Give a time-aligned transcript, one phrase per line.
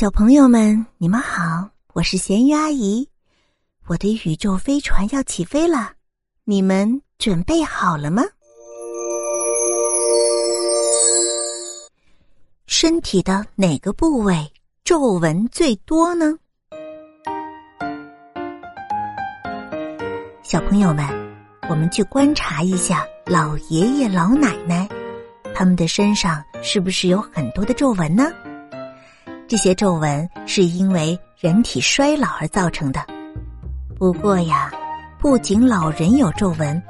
[0.00, 3.06] 小朋友们，你们好，我是咸鱼阿姨。
[3.86, 5.92] 我的宇宙飞船要起飞了，
[6.44, 8.22] 你们准备好了吗？
[12.66, 14.50] 身体的哪个部位
[14.84, 16.34] 皱纹最多呢？
[20.42, 21.06] 小朋友们，
[21.68, 24.88] 我们去观察一下老爷爷老奶奶，
[25.54, 28.32] 他们的身上是不是有很多的皱纹呢？
[29.50, 33.04] 这些皱纹是因为人体衰老而造成的。
[33.98, 34.70] 不过呀，
[35.18, 36.80] 不仅老人有皱纹，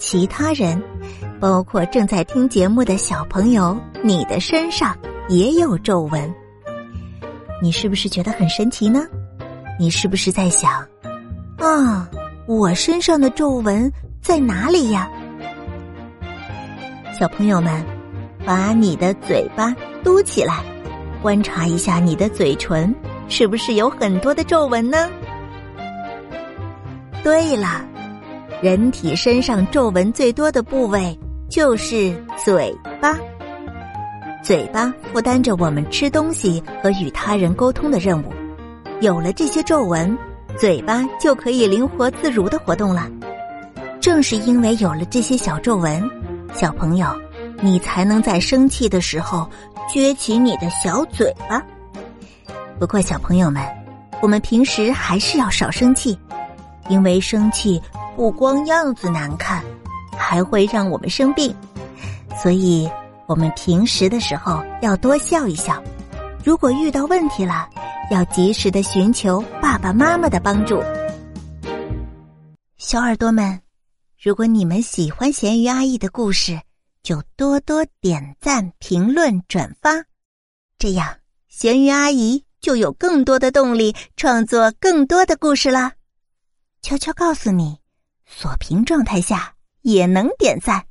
[0.00, 0.82] 其他人，
[1.38, 6.34] 包括正在听节目的小朋友，你的身上也有皱纹。
[7.62, 9.06] 你是不是觉得很神奇呢？
[9.78, 10.72] 你是不是在想，
[11.58, 12.10] 啊，
[12.48, 13.88] 我身上的皱纹
[14.20, 15.08] 在哪里呀？
[17.16, 17.86] 小朋友们，
[18.44, 20.64] 把你的嘴巴嘟起来。
[21.20, 22.94] 观察一下你的嘴唇，
[23.28, 25.08] 是不是有很多的皱纹呢？
[27.22, 27.84] 对了，
[28.62, 33.18] 人体身上皱纹最多的部位就是嘴巴。
[34.42, 38.32] 嘴巴负担着我们吃东西和与他人沟通的任务，
[39.00, 40.16] 有了这些皱纹，
[40.56, 43.10] 嘴巴就可以灵活自如的活动了。
[44.00, 46.08] 正是因为有了这些小皱纹，
[46.54, 47.08] 小朋友，
[47.60, 49.46] 你才能在生气的时候。
[49.88, 51.62] 撅起你的小嘴巴。
[52.78, 53.62] 不过，小朋友们，
[54.20, 56.18] 我们平时还是要少生气，
[56.88, 57.80] 因为生气
[58.14, 59.64] 不光样子难看，
[60.16, 61.54] 还会让我们生病。
[62.36, 62.88] 所以，
[63.26, 65.82] 我们平时的时候要多笑一笑。
[66.44, 67.68] 如果遇到问题了，
[68.10, 70.82] 要及时的寻求爸爸妈妈的帮助。
[72.76, 73.60] 小耳朵们，
[74.22, 76.60] 如果你们喜欢咸鱼阿姨的故事。
[77.02, 80.04] 就多多点赞、评论、转发，
[80.78, 81.18] 这样
[81.48, 85.94] 咸鱼阿姨就有更多的动力创作更多的故事啦。
[86.82, 87.78] 悄悄告诉你，
[88.26, 90.87] 锁屏状态下也能点赞。